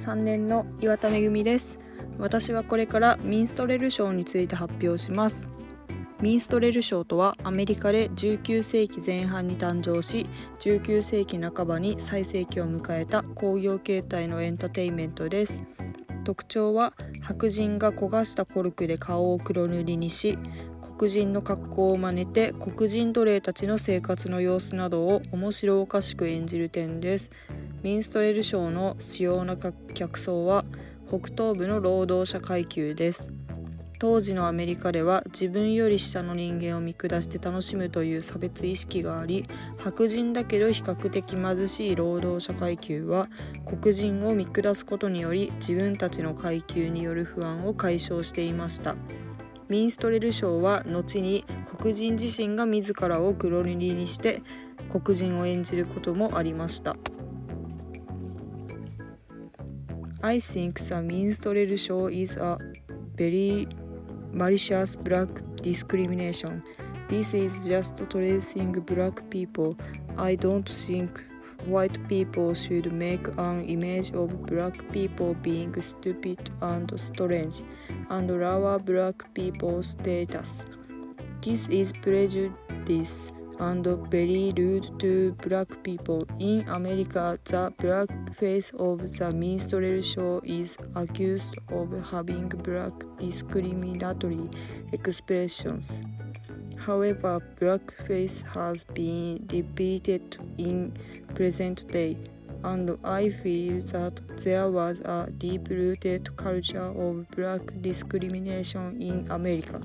[0.00, 1.78] 3年の岩田めぐみです。
[2.18, 5.50] 私はこれからミンストレル賞について発表します。
[6.22, 10.26] ミンストレル賞とはアメリカで19世紀前半に誕生し
[10.58, 15.64] 19世紀半ばに最盛期を迎えた工業形態のエンターテインメントです。
[16.24, 20.38] 特徴は白人が焦がしたコルクで顔を黒塗りにし
[20.96, 27.30] 黒人の格好を真似て黒人奴隷たちの生活の様子などを面白おかしく演じる点です。
[27.82, 29.56] ミンストレル賞の主要な
[29.94, 30.64] 客層は
[31.08, 33.32] 北東部の労働者階級です
[33.98, 39.46] 当時のアメリカでは自分より下の人間を見下して楽しむという差別意識があり
[39.78, 43.28] 白人だけど比較的貧しい労働者階級は
[43.64, 48.94] 黒人を見下すことにより自分たちの階級による不安を解消していました
[49.70, 51.46] ミンストレル賞は後に
[51.78, 54.42] 黒人自身が自らを黒塗りにして
[54.90, 56.96] 黒人を演じることもありました。
[60.22, 62.58] I think the minstrel show is a
[63.16, 63.66] very
[64.32, 65.28] malicious black
[65.62, 66.62] discrimination.
[67.08, 69.76] This is just tracing black people.
[70.18, 71.24] I don't think
[71.64, 77.62] white people should make an image of black people being stupid and strange
[78.10, 80.66] and lower black people's status.
[81.40, 86.26] This is prejudice and very rude to black people.
[86.38, 94.48] In America, the black face of the minstrel show is accused of having black discriminatory
[94.92, 96.02] expressions.
[96.78, 100.94] However, blackface has been repeated in
[101.34, 102.16] present day,
[102.64, 109.82] and I feel that there was a deep-rooted culture of black discrimination in America.